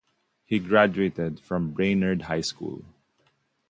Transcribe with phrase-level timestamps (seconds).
[0.45, 2.85] He graduated from Brainerd High School.